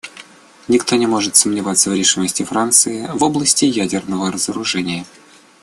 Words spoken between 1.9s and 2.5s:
в решимости